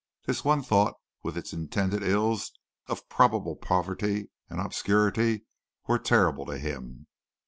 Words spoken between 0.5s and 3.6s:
thought with its attendant ills of probable